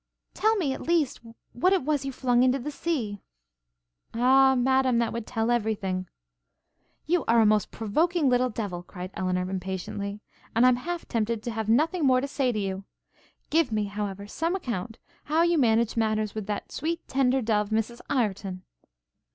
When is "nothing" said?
11.69-12.03